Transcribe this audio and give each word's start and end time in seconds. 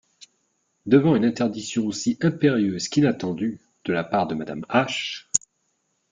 Devant 0.87 1.15
une 1.15 1.25
interdiction 1.25 1.85
aussi 1.85 2.17
impérieuse 2.23 2.87
qu'inattendue, 2.89 3.61
de 3.85 3.93
la 3.93 4.03
part 4.03 4.25
de 4.25 4.33
Madame 4.33 4.65
H. 4.67 5.27